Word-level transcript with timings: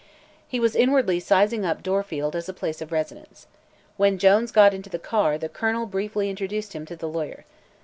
He 0.47 0.59
was 0.59 0.75
inwardly 0.75 1.19
sizing 1.19 1.63
up 1.63 1.83
Dorfield 1.83 2.35
as 2.35 2.49
a 2.49 2.53
place 2.55 2.81
of 2.81 2.91
residence. 2.91 3.45
When 3.97 4.17
Jones 4.17 4.51
got 4.51 4.73
into 4.73 4.89
the 4.89 4.97
car 4.97 5.37
the 5.37 5.47
Colonel 5.47 5.85
briefly 5.85 6.27
introduced 6.27 6.73
him 6.73 6.87
to 6.87 6.95
the 6.95 7.07
lawyer. 7.07 7.45